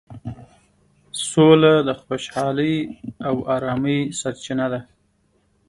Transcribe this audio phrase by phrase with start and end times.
[1.29, 2.75] سوله د خوشحالۍ
[3.27, 4.79] او ارامۍ سرچینه ده.